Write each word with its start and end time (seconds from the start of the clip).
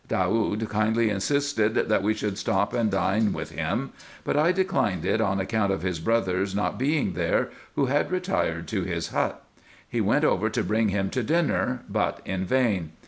Daoud 0.07 0.67
kindly 0.67 1.11
insisted 1.11 1.75
that 1.75 2.01
we 2.01 2.15
should 2.15 2.35
stop 2.39 2.73
and 2.73 2.89
dine 2.89 3.33
with 3.33 3.51
him; 3.51 3.91
but 4.23 4.35
I 4.35 4.51
declined 4.51 5.05
it 5.05 5.21
on 5.21 5.39
account 5.39 5.71
of 5.71 5.83
his 5.83 5.99
brother's 5.99 6.55
not 6.55 6.79
being 6.79 7.13
there, 7.13 7.51
who 7.75 7.85
had 7.85 8.09
retired 8.09 8.67
to 8.69 8.81
his 8.81 9.09
hut. 9.09 9.43
He 9.87 10.01
went 10.01 10.25
over 10.25 10.49
to 10.49 10.63
bring 10.63 10.89
him 10.89 11.11
to 11.11 11.21
dinner, 11.21 11.83
but 11.87 12.19
in 12.25 12.45
vain. 12.45 12.93